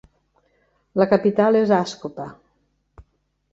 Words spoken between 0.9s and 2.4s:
La capital és Ascope.